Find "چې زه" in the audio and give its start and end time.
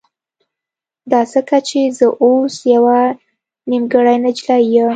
1.67-2.07